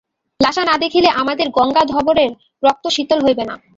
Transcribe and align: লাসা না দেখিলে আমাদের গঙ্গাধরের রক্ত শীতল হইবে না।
লাসা 0.39 0.63
না 0.65 0.75
দেখিলে 0.77 1.09
আমাদের 1.21 1.47
গঙ্গাধরের 1.49 2.31
রক্ত 2.63 2.85
শীতল 2.87 3.19
হইবে 3.25 3.43
না। 3.49 3.55